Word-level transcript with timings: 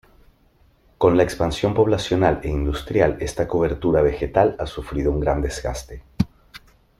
Con 0.97 1.15
la 1.15 1.21
expansión 1.21 1.75
poblacional 1.75 2.39
e 2.41 2.49
industrial 2.49 3.17
esa 3.19 3.47
cobertura 3.47 4.01
vegetal 4.01 4.55
ha 4.57 4.65
sufrido 4.65 5.11
un 5.11 5.19
gran 5.19 5.43
desgaste. 5.43 6.01